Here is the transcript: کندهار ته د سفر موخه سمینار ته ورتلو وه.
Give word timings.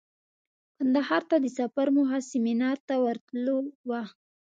کندهار 0.75 1.23
ته 1.29 1.35
د 1.43 1.45
سفر 1.59 1.87
موخه 1.95 2.19
سمینار 2.31 2.77
ته 2.87 2.95
ورتلو 3.03 3.55
وه. 3.89 4.03